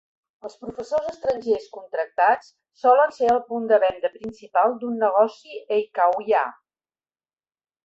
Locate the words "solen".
2.85-3.13